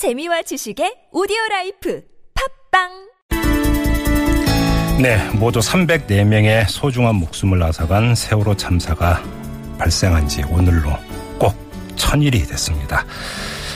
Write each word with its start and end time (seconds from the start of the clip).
재미와 0.00 0.40
지식의 0.40 1.12
오디오 1.12 1.36
라이프 1.50 2.02
팟빵 2.70 2.88
네, 5.02 5.18
모두 5.32 5.58
304명의 5.58 6.66
소중한 6.70 7.16
목숨을 7.16 7.62
앗아간 7.62 8.14
세월호 8.14 8.56
참사가 8.56 9.22
발생한 9.76 10.26
지 10.26 10.42
오늘로 10.44 10.88
꼭 11.38 11.54
천일이 11.96 12.46
됐습니다. 12.46 13.04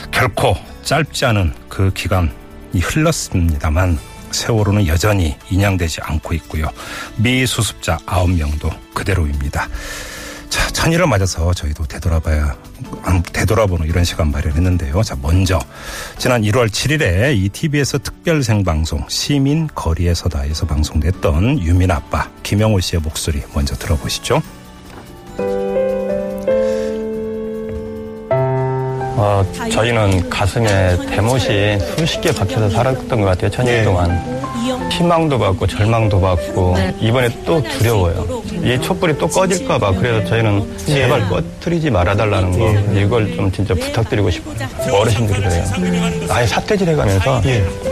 결코 0.09 0.55
짧지 0.81 1.25
않은 1.25 1.53
그 1.69 1.93
기간이 1.93 2.31
흘렀습니다만 2.81 3.99
세월호는 4.31 4.87
여전히 4.87 5.35
인양되지 5.51 6.01
않고 6.01 6.33
있고요. 6.33 6.71
미수습자 7.17 7.97
9명도 7.97 8.75
그대로입니다. 8.95 9.69
자, 10.75 10.83
천일을 10.83 11.07
맞아서 11.07 11.53
저희도 11.53 11.85
되돌아봐야, 11.85 12.53
되돌아보는 13.31 13.87
이런 13.87 14.03
시간 14.03 14.29
마련했는데요. 14.29 15.01
자, 15.03 15.15
먼저, 15.21 15.57
지난 16.17 16.41
1월 16.41 16.67
7일에 16.67 17.33
이 17.35 17.47
TBS 17.47 17.99
특별 17.99 18.43
생방송 18.43 19.05
시민 19.07 19.69
거리에 19.73 20.13
서다에서 20.13 20.67
방송됐던 20.67 21.61
유민 21.61 21.91
아빠 21.91 22.29
김영호 22.43 22.81
씨의 22.81 23.01
목소리 23.01 23.41
먼저 23.53 23.73
들어보시죠. 23.75 24.41
어, 29.17 29.45
저희는 29.71 30.29
가슴에 30.29 30.97
대못이 31.07 31.79
수십 31.97 32.19
개 32.19 32.33
박혀서 32.33 32.69
살았던 32.69 33.21
것 33.21 33.25
같아요, 33.27 33.49
천일 33.49 33.85
동안. 33.85 34.44
희망도 34.91 35.37
받고 35.39 35.67
절망도 35.67 36.19
받고 36.21 36.75
이번에 36.99 37.29
또 37.45 37.61
두려워요. 37.61 38.43
이 38.63 38.79
촛불이 38.81 39.17
또 39.17 39.27
꺼질까봐 39.27 39.91
그래서 39.93 40.25
저희는 40.27 40.77
제발 40.77 41.27
꺼트리지 41.29 41.89
말아달라는 41.91 42.57
거 42.57 42.99
이걸 42.99 43.35
좀 43.35 43.51
진짜 43.51 43.73
부탁드리고 43.73 44.29
싶어요. 44.29 44.55
어르신들이 44.91 45.41
그래요. 45.41 45.63
아예 46.29 46.45
사태질 46.47 46.89
해가면서 46.89 47.41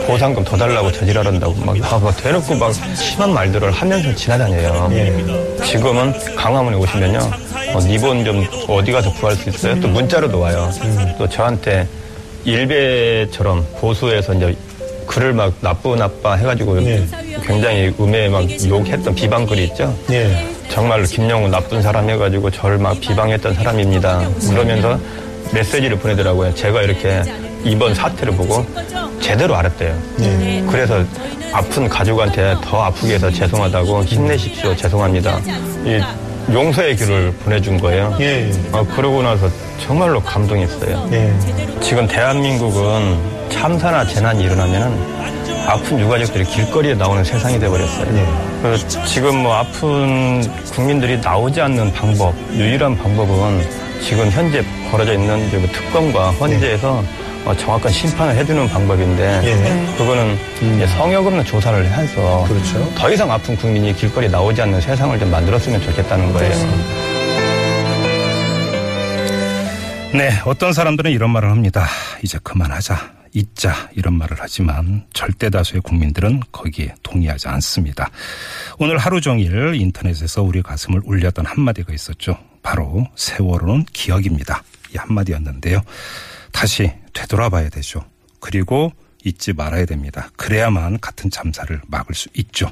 보상금 0.06 0.44
더 0.44 0.56
달라고 0.56 0.90
저질하란다고 0.92 1.54
막, 1.64 1.78
막, 1.78 2.02
막 2.02 2.16
대놓고 2.16 2.54
막 2.56 2.72
심한 2.96 3.32
말들을 3.32 3.70
하면서 3.70 4.14
지나다녀요. 4.14 4.90
지금은 5.64 6.12
강화문에 6.36 6.76
오시면요. 6.76 7.18
어, 7.74 7.80
니본 7.80 8.24
좀 8.24 8.46
어디 8.68 8.92
가서 8.92 9.12
구할 9.14 9.34
수 9.36 9.48
있어요? 9.48 9.80
또 9.80 9.88
문자로도 9.88 10.38
와요. 10.38 10.70
또 11.18 11.28
저한테 11.28 11.86
일베처럼 12.44 13.66
보수에서 13.80 14.34
이제 14.34 14.54
글을 15.06 15.32
막 15.32 15.52
나쁘 15.60 15.94
나빠 15.96 16.34
해가지고 16.34 16.78
굉장히 17.46 17.94
음에 18.00 18.28
막 18.28 18.44
욕했던 18.68 19.14
비방글이 19.14 19.64
있죠. 19.64 19.94
정말로 20.70 21.04
김영우 21.04 21.48
나쁜 21.48 21.82
사람 21.82 22.08
해가지고 22.08 22.50
저를 22.50 22.78
막 22.78 22.98
비방했던 23.00 23.54
사람입니다. 23.54 24.28
그러면서 24.48 24.98
메시지를 25.52 25.98
보내더라고요. 25.98 26.54
제가 26.54 26.82
이렇게 26.82 27.22
이번 27.64 27.94
사태를 27.94 28.34
보고 28.34 28.64
제대로 29.20 29.54
알았대요. 29.56 29.94
그래서 30.70 31.04
아픈 31.52 31.88
가족한테 31.88 32.56
더 32.62 32.82
아프게 32.82 33.14
해서 33.14 33.30
죄송하다고 33.30 34.04
힘내십시오. 34.04 34.74
죄송합니다. 34.74 35.38
이 35.84 36.00
용서의 36.52 36.96
글을 36.96 37.32
보내준 37.44 37.78
거예요. 37.80 38.16
어, 38.72 38.84
그러고 38.94 39.22
나서 39.22 39.48
정말로 39.80 40.20
감동했어요. 40.20 41.08
지금 41.80 42.06
대한민국은 42.06 43.16
참사나 43.50 44.04
재난이 44.06 44.44
일어나면은 44.44 45.14
아픈 45.66 45.98
유가족들이 45.98 46.44
길거리에 46.44 46.94
나오는 46.94 47.24
세상이 47.24 47.58
돼버렸어요. 47.58 48.60
그래서 48.62 49.04
지금 49.06 49.42
뭐 49.42 49.54
아픈 49.54 50.42
국민들이 50.72 51.18
나오지 51.18 51.60
않는 51.60 51.92
방법, 51.92 52.34
유일한 52.52 52.96
방법은 52.96 53.66
지금 54.02 54.30
현재 54.30 54.62
벌어져 54.90 55.14
있는 55.14 55.50
특검과 55.72 56.30
헌재에서 56.32 57.02
어, 57.46 57.54
정확한 57.54 57.92
심판을 57.92 58.34
해주는 58.36 58.68
방법인데 58.68 59.40
그거는 59.98 60.36
이제 60.74 60.86
성역 60.86 61.26
없는 61.26 61.44
조사를 61.44 61.84
해서 61.92 62.46
더 62.96 63.10
이상 63.10 63.30
아픈 63.30 63.54
국민이 63.56 63.94
길거리에 63.94 64.30
나오지 64.30 64.62
않는 64.62 64.80
세상을 64.80 65.18
좀 65.18 65.30
만들었으면 65.30 65.80
좋겠다는 65.82 66.32
거예요. 66.32 66.54
네, 70.14 70.30
어떤 70.46 70.72
사람들은 70.72 71.10
이런 71.10 71.30
말을 71.30 71.50
합니다. 71.50 71.86
이제 72.22 72.38
그만하자. 72.42 73.13
잊자 73.34 73.90
이런 73.94 74.14
말을 74.14 74.36
하지만 74.40 75.06
절대 75.12 75.50
다수의 75.50 75.82
국민들은 75.82 76.40
거기에 76.52 76.94
동의하지 77.02 77.48
않습니다. 77.48 78.08
오늘 78.78 78.96
하루 78.96 79.20
종일 79.20 79.74
인터넷에서 79.74 80.42
우리 80.42 80.62
가슴을 80.62 81.02
울렸던 81.04 81.44
한마디가 81.44 81.92
있었죠. 81.92 82.38
바로 82.62 83.06
세월호는 83.16 83.84
기억입니다. 83.92 84.62
이 84.94 84.96
한마디였는데요. 84.96 85.82
다시 86.52 86.90
되돌아봐야 87.12 87.68
되죠. 87.68 88.04
그리고 88.40 88.92
잊지 89.24 89.52
말아야 89.52 89.84
됩니다. 89.86 90.30
그래야만 90.36 91.00
같은 91.00 91.30
참사를 91.30 91.80
막을 91.88 92.14
수 92.14 92.28
있죠. 92.34 92.70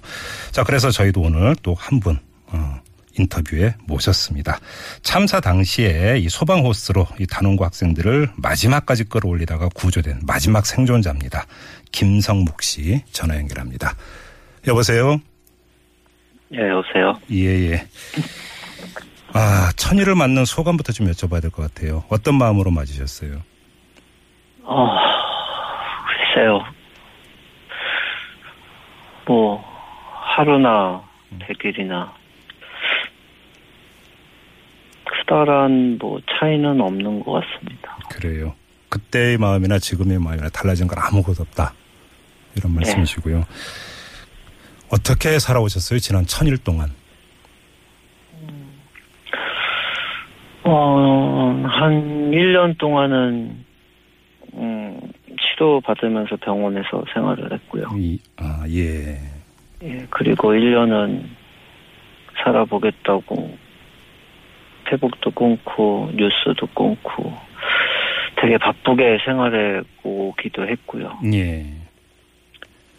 자, 0.53 0.63
그래서 0.63 0.91
저희도 0.91 1.21
오늘 1.21 1.57
또 1.63 1.75
한 1.75 1.99
분, 1.99 2.19
어, 2.47 2.81
인터뷰에 3.19 3.75
모셨습니다. 3.87 4.59
참사 5.03 5.41
당시에 5.41 6.19
이 6.19 6.29
소방 6.29 6.65
호스로 6.65 7.07
이 7.21 7.27
단원고 7.27 7.65
학생들을 7.65 8.31
마지막까지 8.37 9.05
끌어올리다가 9.05 9.69
구조된 9.75 10.21
마지막 10.27 10.67
생존자입니다. 10.67 11.47
김성묵 11.93 12.63
씨 12.63 13.03
전화 13.13 13.37
연결합니다. 13.37 13.95
여보세요? 14.67 15.19
예, 16.55 16.69
여보세요. 16.69 17.19
예, 17.31 17.71
예. 17.73 17.87
아, 19.35 19.71
천일을 19.77 20.15
맞는 20.15 20.45
소감부터 20.45 20.93
좀 20.93 21.07
여쭤봐야 21.11 21.41
될 21.41 21.51
것 21.51 21.63
같아요. 21.73 22.05
어떤 22.11 22.37
마음으로 22.37 22.71
맞으셨어요? 22.71 23.43
어, 24.65 24.87
글쎄요. 26.35 26.61
뭐, 29.27 29.65
하루나 30.37 31.03
백일이나 31.41 32.13
크다란 35.33 35.97
뭐 35.99 36.21
차이는 36.31 36.79
없는 36.79 37.21
것 37.21 37.33
같습니다. 37.33 37.97
그래요. 38.11 38.55
그때의 38.91 39.39
마음이나 39.39 39.79
지금의 39.79 40.19
마음이나 40.19 40.51
달라진 40.51 40.87
건 40.87 40.99
아무것도 40.99 41.43
없다. 41.43 41.73
이런 42.55 42.75
말씀이시고요. 42.75 43.43
어떻게 44.93 45.39
살아오셨어요? 45.39 45.99
지난 46.01 46.27
천일 46.27 46.59
동안. 46.59 46.91
어, 50.65 51.63
한 51.67 52.31
1년 52.31 52.77
동안은, 52.79 53.65
음, 54.55 55.01
치료 55.41 55.81
받으면서 55.81 56.37
병원에서 56.37 57.05
생활을 57.15 57.53
했고요. 57.55 57.89
이, 57.97 58.19
아, 58.37 58.65
예. 58.69 59.19
예, 59.83 60.07
그리고 60.11 60.53
1년은 60.53 61.25
살아보겠다고 62.45 63.62
페북도 64.93 65.31
끊고 65.31 66.11
뉴스도 66.15 66.67
끊고 66.75 67.33
되게 68.41 68.59
바쁘게 68.59 69.19
생활해 69.25 69.81
오기도 70.03 70.69
했고요. 70.69 71.19
예. 71.33 71.65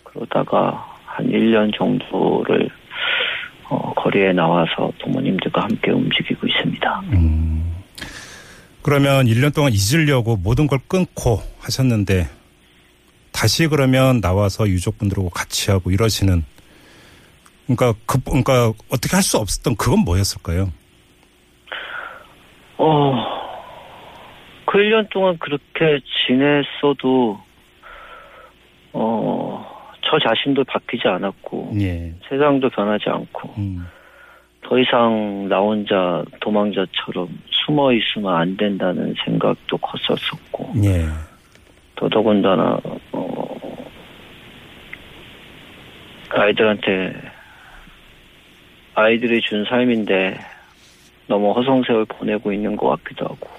그러다가 0.04 0.98
한 1.06 1.28
1년 1.28 1.76
정도를 1.78 2.70
어, 3.70 3.94
거리에 3.94 4.34
나와서 4.34 4.92
부모님들과 5.02 5.64
함께 5.64 5.92
움직이고 5.92 6.48
있습니다. 6.48 7.00
음. 7.14 7.74
그러면 8.82 9.28
1년 9.28 9.54
동안 9.54 9.72
잊으려고 9.72 10.36
모든 10.36 10.68
걸 10.68 10.80
끊고 10.88 11.42
하셨는데 11.60 12.28
다시 13.32 13.68
그러면 13.68 14.20
나와서 14.20 14.68
유족분들하고 14.68 15.30
같이 15.30 15.72
하고 15.72 15.92
이러시는 15.92 16.44
그러니까 17.68 17.94
그 18.06 18.20
그러니까 18.24 18.74
어떻게 18.90 19.16
할 19.16 19.24
수 19.24 19.38
없었던 19.38 19.76
그건 19.78 20.00
뭐였을까요? 20.00 20.72
어, 22.78 23.14
그 24.66 24.78
1년 24.80 25.10
동안 25.10 25.38
그렇게 25.38 26.00
지냈어도, 26.26 27.40
어, 28.94 29.66
저 30.02 30.20
자신도 30.20 30.64
바뀌지 30.64 31.08
않았고, 31.08 31.74
예. 31.80 32.14
세상도 32.28 32.70
변하지 32.70 33.10
않고, 33.10 33.54
음. 33.58 33.86
더 34.62 34.80
이상 34.80 35.48
나 35.50 35.60
혼자 35.60 36.24
도망자처럼 36.40 37.28
숨어 37.50 37.94
있으면 37.94 38.34
안 38.34 38.58
된다는 38.58 39.14
생각도 39.24 39.78
컸었었고, 39.78 40.74
예. 40.84 41.06
더더군다나, 41.96 42.80
어, 43.12 43.58
아이들한테, 46.30 47.14
아이들이 48.96 49.42
준 49.42 49.66
삶인데, 49.66 50.53
너무 51.34 51.52
허송세월 51.54 52.06
보내고 52.06 52.54
있는 52.54 52.78
것 52.78 52.90
같기도 52.90 53.26
하고, 53.26 53.50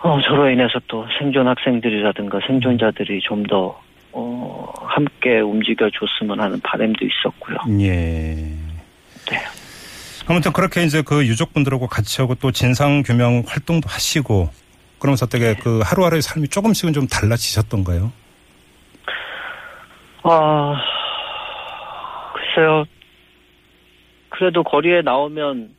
어, 0.00 0.20
저로 0.22 0.50
인해서 0.50 0.80
또 0.88 1.06
생존 1.18 1.46
학생들이라든가 1.46 2.40
생존자들이 2.44 3.20
좀 3.20 3.44
더, 3.44 3.80
어, 4.10 4.72
함께 4.80 5.38
움직여줬으면 5.38 6.40
하는 6.40 6.60
바람도 6.60 6.98
있었고요. 7.04 7.56
예. 7.82 8.34
네. 9.30 9.38
아무튼 10.26 10.52
그렇게 10.52 10.82
이제 10.82 11.02
그 11.02 11.24
유족분들하고 11.24 11.86
같이 11.86 12.20
하고 12.20 12.34
또 12.34 12.50
진상 12.50 13.02
규명 13.02 13.44
활동도 13.46 13.88
하시고 13.88 14.50
그러면서 14.98 15.24
어떻게 15.24 15.54
그 15.54 15.80
하루하루의 15.84 16.20
삶이 16.22 16.48
조금씩은 16.48 16.92
좀 16.92 17.06
달라지셨던가요? 17.06 18.10
아, 20.24 20.74
글쎄요. 22.34 22.84
그래도 24.30 24.62
거리에 24.62 25.02
나오면, 25.02 25.74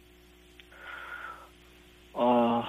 아, 2.14 2.64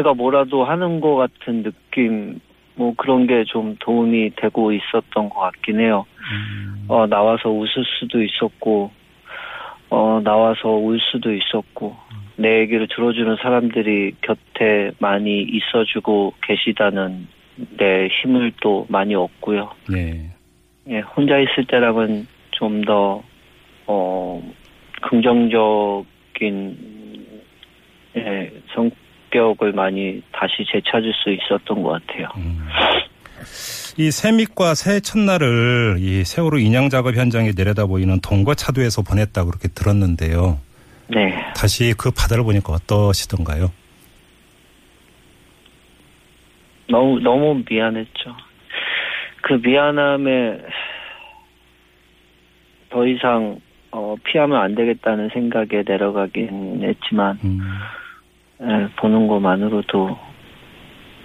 제가 0.00 0.14
뭐라도 0.14 0.64
하는 0.64 1.00
것 1.00 1.14
같은 1.16 1.62
느낌, 1.62 2.40
뭐 2.74 2.94
그런 2.96 3.26
게 3.26 3.44
좀 3.44 3.76
도움이 3.80 4.30
되고 4.36 4.72
있었던 4.72 5.28
것 5.28 5.38
같긴 5.38 5.78
해요. 5.80 6.06
음. 6.32 6.86
어, 6.88 7.06
나와서 7.06 7.50
웃을 7.50 7.84
수도 7.98 8.22
있었고, 8.22 8.90
어, 9.90 10.20
나와서 10.24 10.70
울 10.70 10.98
수도 11.00 11.34
있었고, 11.34 11.94
내 12.36 12.60
얘기를 12.60 12.88
들어주는 12.88 13.36
사람들이 13.42 14.14
곁에 14.22 14.92
많이 14.98 15.42
있어주고 15.42 16.32
계시다는 16.42 17.28
내 17.76 18.08
힘을 18.08 18.52
또 18.62 18.86
많이 18.88 19.14
얻고요. 19.14 19.70
네. 19.90 20.30
예, 20.88 21.00
혼자 21.00 21.38
있을 21.38 21.66
때랑은 21.66 22.26
좀 22.52 22.80
더, 22.82 23.22
어, 23.86 24.42
긍정적인, 25.02 26.06
예, 26.40 27.09
성격을 29.40 29.72
많이 29.72 30.22
다시 30.32 30.64
되찾을 30.70 31.12
수 31.14 31.30
있었던 31.30 31.82
것 31.82 32.06
같아요. 32.06 32.28
음. 32.36 32.68
이 33.96 34.10
새밑과 34.10 34.74
새해 34.74 35.00
첫날을 35.00 35.96
이 35.98 36.24
세월호 36.24 36.58
인양 36.58 36.90
작업 36.90 37.16
현장에 37.16 37.52
내려다 37.56 37.86
보이는 37.86 38.20
동거 38.20 38.54
차도에서 38.54 39.02
보냈다고 39.02 39.50
그렇게 39.50 39.68
들었는데요. 39.68 40.58
네. 41.08 41.34
다시 41.56 41.94
그 41.98 42.10
바다를 42.10 42.44
보니까 42.44 42.72
어떠시던가요? 42.74 43.72
너무, 46.88 47.18
너무 47.20 47.62
미안했죠. 47.68 48.36
그 49.42 49.54
미안함에 49.54 50.58
더 52.90 53.06
이상, 53.06 53.60
어, 53.92 54.16
피하면 54.24 54.60
안 54.60 54.74
되겠다는 54.74 55.30
생각에 55.32 55.82
내려가긴 55.86 56.82
했지만, 56.82 57.38
음. 57.44 57.60
예, 58.62 58.88
보는 58.96 59.26
것만으로도 59.26 60.18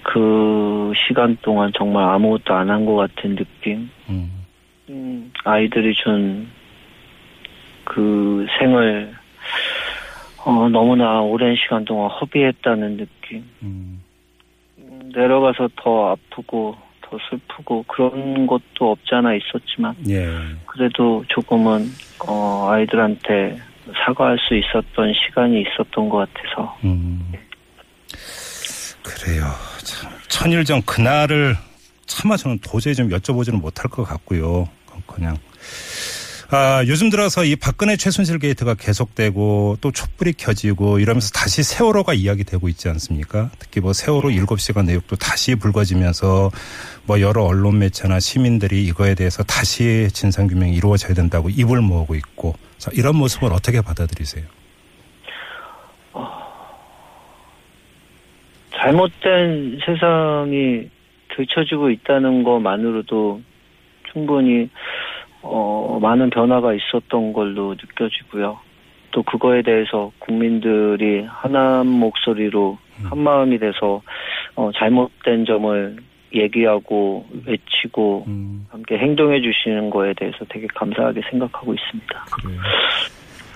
그 0.04 0.94
시간 0.96 1.36
동안 1.42 1.72
정말 1.78 2.04
아무것도 2.10 2.54
안 2.54 2.70
한 2.70 2.86
것 2.86 2.96
같은 2.96 3.36
느낌. 3.36 3.90
음. 4.10 4.32
음, 4.90 5.32
아이들이 5.44 5.94
준 5.96 6.48
그 7.84 8.46
생을 8.58 9.14
어, 10.44 10.70
너무나 10.70 11.22
오랜 11.22 11.56
시간 11.56 11.86
동안 11.86 12.10
허비했다는 12.10 12.98
느낌. 12.98 13.44
음. 13.62 14.02
음, 14.80 15.12
내려가서 15.14 15.70
더 15.76 16.12
아프고 16.12 16.76
더 17.02 17.18
슬프고 17.30 17.84
그런 17.88 18.48
것도 18.48 18.92
없잖아 18.92 19.36
있었지만 19.36 19.96
예. 20.10 20.28
그래도 20.66 21.24
조금은 21.28 21.86
어, 22.28 22.68
아이들한테 22.72 23.58
사과할 24.06 24.38
수 24.40 24.56
있었던 24.56 25.14
시간이 25.14 25.62
있었던 25.62 26.10
것 26.10 26.18
같아서 26.34 26.78
음. 26.84 27.32
그래요. 29.04 29.46
참, 29.84 30.12
천일 30.28 30.64
전 30.66 30.82
그날을 30.82 31.56
차마 32.06 32.38
저는 32.38 32.60
도저히 32.60 32.96
좀 32.96 33.10
여쭤보지는 33.10 33.60
못할 33.60 33.90
것 33.90 34.04
같고요. 34.04 34.68
그냥 35.08 35.38
아, 36.52 36.84
요즘 36.88 37.10
들어서 37.10 37.44
이 37.44 37.56
박근혜 37.56 37.96
최순실 37.96 38.38
게이트가 38.38 38.76
계속되고 38.76 39.78
또 39.82 39.92
촛불이 39.92 40.34
켜지고 40.34 41.00
이러면서 41.00 41.32
다시 41.32 41.64
세월호가 41.64 42.14
이야기되고 42.14 42.70
있지 42.70 42.88
않습니까? 42.90 43.50
특히 43.58 43.82
뭐 43.82 43.94
세월호 43.94 44.30
7시간 44.30 44.86
내역도 44.86 45.16
다시 45.16 45.56
불거지면서 45.56 46.52
뭐 47.08 47.20
여러 47.20 47.44
언론 47.44 47.80
매체나 47.80 48.20
시민들이 48.20 48.84
이거에 48.86 49.16
대해서 49.16 49.42
다시 49.44 50.08
진상 50.14 50.46
규명이 50.48 50.76
이루어져야 50.76 51.16
된다고 51.16 51.50
입을 51.50 51.82
모으고 51.82 52.14
있고 52.14 52.54
자, 52.78 52.92
이런 52.94 53.16
모습을 53.16 53.52
어떻게 53.52 53.82
받아들이세요? 53.82 54.46
잘못된 58.76 59.80
세상이 59.84 60.90
들춰지고 61.36 61.90
있다는 61.90 62.44
것만으로도 62.44 63.42
충분히 64.12 64.70
어, 65.48 66.00
많은 66.02 66.30
변화가 66.30 66.74
있었던 66.74 67.34
걸로 67.34 67.76
느껴지고요. 67.76 68.60
또 69.12 69.24
그거에 69.24 69.62
대해서 69.62 70.12
국민들이 70.20 71.24
하나한 71.28 71.88
목소리로 71.88 72.78
한 73.04 73.20
마음이 73.20 73.60
돼서 73.60 74.02
어, 74.56 74.72
잘못된 74.76 75.46
점을 75.46 75.98
얘기하고 76.34 77.26
외치고 77.46 78.26
음, 78.28 78.66
함께 78.70 78.98
행동해 78.98 79.40
주시는 79.42 79.90
거에 79.90 80.14
대해서 80.18 80.38
되게 80.50 80.68
감사하게 80.76 81.22
생각하고 81.30 81.74
있습니다. 81.74 82.26
그래요. 82.32 82.60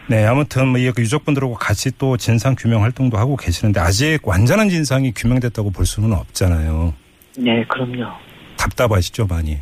네, 0.07 0.25
아무튼 0.25 0.69
뭐이 0.69 0.92
유족분들하고 0.97 1.56
같이 1.56 1.95
또 1.97 2.18
진상 2.18 2.56
규명 2.57 2.83
활동도 2.83 3.18
하고 3.18 3.35
계시는데 3.35 3.80
아직 3.80 4.19
완전한 4.24 4.69
진상이 4.69 5.13
규명됐다고 5.13 5.71
볼 5.71 5.85
수는 5.85 6.13
없잖아요. 6.13 6.94
네, 7.38 7.63
그럼요. 7.65 8.12
답답하시죠, 8.57 9.27
많이. 9.27 9.57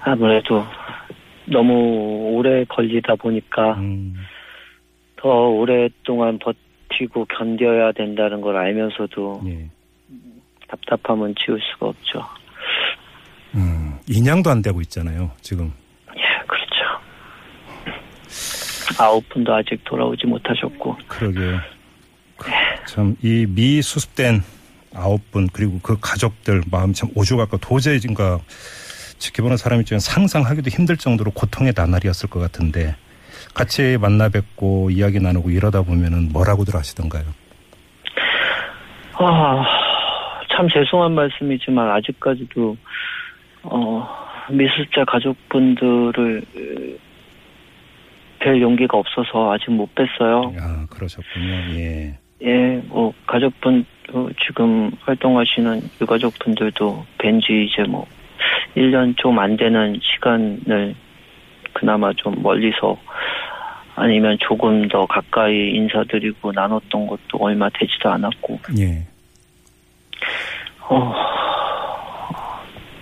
아무래도 0.00 0.64
너무 1.46 2.32
오래 2.34 2.64
걸리다 2.64 3.16
보니까 3.16 3.74
음, 3.74 4.14
더 5.16 5.28
오랫동안 5.28 6.38
버티고 6.38 7.26
견뎌야 7.26 7.92
된다는 7.92 8.40
걸 8.40 8.56
알면서도 8.56 9.42
예. 9.46 9.68
답답함은 10.68 11.34
지울 11.44 11.60
수가 11.60 11.88
없죠. 11.88 12.24
음, 13.54 13.98
인양도 14.08 14.50
안 14.50 14.62
되고 14.62 14.80
있잖아요, 14.82 15.32
지금. 15.40 15.72
예, 16.16 16.22
그렇죠. 16.46 16.74
아홉 19.02 19.28
분도 19.28 19.52
아직 19.54 19.82
돌아오지 19.84 20.26
못하셨고, 20.26 20.96
그러게요. 21.08 21.58
참, 22.86 23.16
이 23.22 23.46
미수습된 23.48 24.42
아홉 24.94 25.30
분, 25.32 25.48
그리고 25.52 25.80
그 25.82 25.98
가족들 26.00 26.62
마음 26.70 26.92
참 26.92 27.08
오죽할까 27.14 27.56
도저히 27.58 27.98
뭔가 28.04 28.38
지켜보는 29.20 29.56
사람 29.56 29.80
입장에 29.80 30.00
상상하기도 30.00 30.70
힘들 30.70 30.96
정도로 30.96 31.30
고통의 31.30 31.74
나날이었을 31.76 32.28
것 32.28 32.40
같은데 32.40 32.96
같이 33.54 33.98
만나 34.00 34.28
뵙고 34.28 34.90
이야기 34.90 35.20
나누고 35.20 35.50
이러다 35.50 35.82
보면은 35.82 36.30
뭐라고들 36.32 36.74
하시던가요? 36.74 37.24
아, 39.12 39.64
참 40.56 40.68
죄송한 40.68 41.12
말씀이지만 41.12 41.90
아직까지도 41.90 42.76
어, 43.62 44.08
미술자 44.50 45.04
가족분들을 45.04 46.42
뵐 48.40 48.62
용기가 48.62 48.96
없어서 48.96 49.52
아직 49.52 49.70
못 49.70 49.94
뵀어요. 49.94 50.54
아, 50.58 50.86
그러셨군요. 50.88 51.52
예. 51.74 52.18
예, 52.42 52.82
뭐 52.88 53.12
가족분 53.26 53.84
어, 54.12 54.28
지금 54.46 54.90
활동하시는 55.02 55.82
유가족분들도 56.00 57.04
뵌지 57.18 57.66
이제 57.66 57.82
뭐 57.82 58.06
1년 58.76 59.16
좀 59.16 59.38
안 59.38 59.56
되는 59.56 59.98
시간을 60.02 60.94
그나마 61.72 62.12
좀 62.12 62.42
멀리서 62.42 62.96
아니면 63.96 64.38
조금 64.40 64.88
더 64.88 65.06
가까이 65.06 65.70
인사드리고 65.74 66.52
나눴던 66.52 67.06
것도 67.06 67.38
얼마 67.38 67.68
되지도 67.70 68.08
않았고. 68.10 68.60
예. 68.78 69.06
어, 70.88 71.14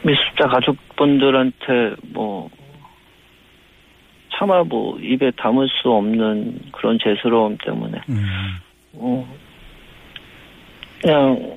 미술자 0.02 0.48
가족분들한테 0.48 1.94
뭐 2.12 2.50
차마 4.36 4.62
뭐 4.64 4.98
입에 5.00 5.30
담을 5.32 5.68
수 5.68 5.90
없는 5.90 6.60
그런 6.72 6.98
죄스러움 6.98 7.56
때문에. 7.64 8.00
음, 8.08 8.24
어, 8.94 9.36
그냥 11.00 11.56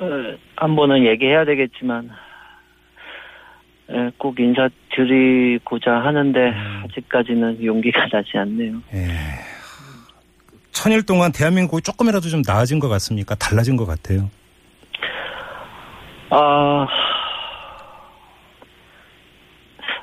어, 0.00 0.36
한 0.56 0.76
번은 0.76 1.04
얘기해야 1.06 1.44
되겠지만 1.44 2.10
예, 3.92 4.10
꼭 4.18 4.38
인사드리고자 4.38 5.92
하는데 5.92 6.48
음. 6.48 6.82
아직까지는 6.84 7.64
용기가 7.64 8.06
나지 8.10 8.36
않네요. 8.38 8.82
예. 8.94 9.08
천일 10.72 11.04
동안 11.06 11.32
대한민국이 11.32 11.82
조금이라도 11.82 12.28
좀 12.28 12.42
나아진 12.46 12.80
것 12.80 12.88
같습니까? 12.88 13.34
달라진 13.36 13.76
것 13.76 13.86
같아요. 13.86 14.28
아 16.30 16.86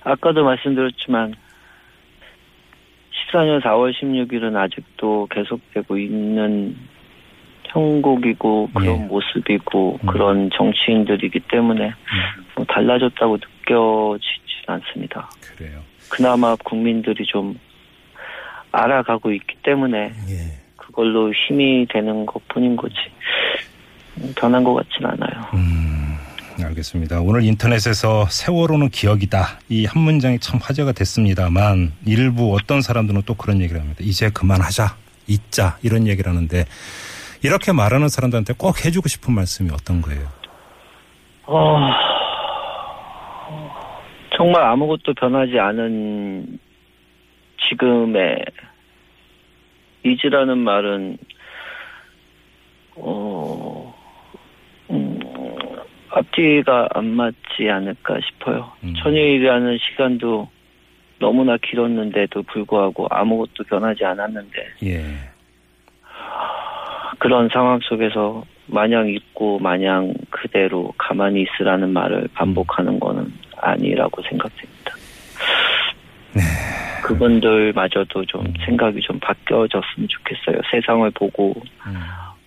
아까도 0.04 0.44
말씀드렸지만 0.44 1.36
14년 3.32 3.62
4월 3.62 3.94
16일은 3.94 4.56
아직도 4.56 5.28
계속되고 5.30 5.98
있는 5.98 6.76
형국이고 7.66 8.70
그런 8.74 8.88
예. 8.88 9.06
모습이고 9.06 10.00
음. 10.02 10.08
그런 10.08 10.50
정치인들이기 10.54 11.42
때문에 11.52 11.88
음, 11.88 12.46
뭐 12.56 12.66
달라졌다고 12.66 13.38
느껴지진 13.68 14.64
않습니다. 14.68 15.30
그래요. 15.56 15.80
그나마 16.10 16.56
국민들이 16.56 17.26
좀 17.26 17.58
알아가고 18.72 19.32
있기 19.34 19.56
때문에 19.64 20.14
예. 20.30 20.60
그걸로 20.76 21.32
힘이 21.32 21.88
되는 21.92 22.26
것 22.26 22.46
뿐인 22.50 22.76
거지. 22.76 22.96
음, 24.18 24.34
변한 24.36 24.64
것 24.64 24.74
같진 24.76 25.06
않아요. 25.06 25.50
음, 25.54 26.18
알겠습니다. 26.64 27.22
오늘 27.22 27.44
인터넷에서 27.44 28.26
세월호는 28.30 28.90
기억이다. 28.90 29.60
이 29.70 29.86
한 29.86 30.04
문장이 30.04 30.40
참 30.40 30.60
화제가 30.62 30.92
됐습니다만 30.92 31.94
일부 32.06 32.54
어떤 32.56 32.82
사람들은 32.82 33.24
또 33.26 33.34
그런 33.36 33.62
얘기를 33.62 33.80
합니다. 33.82 34.00
이제 34.04 34.30
그만하자. 34.30 34.96
잊자. 35.28 35.78
이런 35.84 36.06
얘기를 36.08 36.30
하는데 36.30 36.66
이렇게 37.44 37.72
말하는 37.72 38.08
사람들한테 38.10 38.54
꼭 38.58 38.86
해주고 38.86 39.08
싶은 39.08 39.34
말씀이 39.34 39.70
어떤 39.72 40.02
거예요? 40.02 40.28
어, 41.46 41.78
정말 44.36 44.64
아무것도 44.64 45.14
변하지 45.14 45.60
않은 45.60 46.60
지금의 47.70 48.44
잊으라는 50.04 50.58
말은 50.58 51.18
어, 52.96 53.96
음, 54.90 55.20
앞뒤가 56.10 56.90
안 56.94 57.08
맞지 57.08 57.70
않을까 57.70 58.20
싶어요. 58.22 58.72
음. 58.84 58.94
천일이라는 59.02 59.78
시간도 59.78 60.50
너무나 61.20 61.58
길었는데도 61.58 62.44
불구하고 62.44 63.08
아무것도 63.10 63.64
변하지 63.68 64.04
않았는데 64.04 64.68
예. 64.84 65.04
그런 67.20 67.48
상황 67.50 67.80
속에서 67.82 68.44
마냥 68.66 69.08
잊고 69.08 69.60
마냥 69.60 70.14
그대로 70.30 70.94
가만히 70.98 71.44
있으라는 71.44 71.90
말을 71.92 72.28
반복하는 72.34 73.00
거는 73.00 73.32
아니라고 73.64 74.22
생각됩니다. 74.24 74.94
그분들마저도 77.04 78.26
좀 78.26 78.44
생각이 78.66 79.02
좀 79.02 79.20
바뀌어졌으면 79.20 80.08
좋겠어요. 80.08 80.62
세상을 80.72 81.10
보고 81.12 81.54
음. 81.86 81.96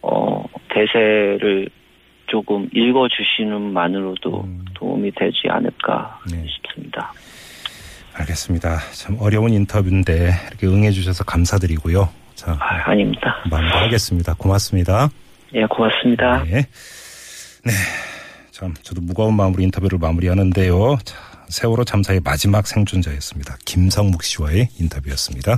어 0.03 0.45
대세를 0.71 1.69
조금 2.27 2.69
읽어주시는 2.73 3.73
만으로도 3.73 4.45
음. 4.45 4.65
도움이 4.75 5.13
되지 5.13 5.49
않을까 5.49 6.21
네. 6.31 6.45
싶습니다. 6.49 7.13
알겠습니다. 8.15 8.79
참 8.93 9.17
어려운 9.21 9.53
인터뷰인데 9.53 10.31
이렇게 10.49 10.67
응해주셔서 10.67 11.25
감사드리고요. 11.25 12.09
자, 12.35 12.53
아, 12.59 12.91
아닙니다. 12.91 13.37
마무리하겠습니다. 13.51 14.35
고맙습니다. 14.35 15.09
예, 15.55 15.65
고맙습니다. 15.67 16.45
네. 16.45 16.63
네. 17.65 17.73
참, 18.59 18.73
저도 18.83 19.03
무거운 19.03 19.37
마음으로 19.37 19.63
인터뷰를 19.63 19.99
마무리하는데요. 19.99 20.97
자, 21.05 21.15
세월호 21.51 21.85
참사의 21.85 22.21
마지막 22.25 22.67
생존자였습니다. 22.67 23.59
김성묵 23.67 24.23
씨와의 24.23 24.71
인터뷰였습니다. 24.79 25.53